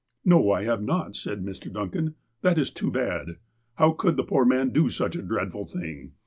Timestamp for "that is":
2.41-2.71